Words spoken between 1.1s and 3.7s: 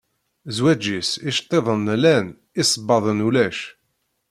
iceṭṭiḍen llan, isebbaḍen ulac.